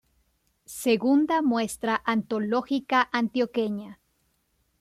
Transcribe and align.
Segunda 0.85 1.43
muestra 1.43 2.01
antológica 2.05 3.07
antioqueña. 3.11 3.99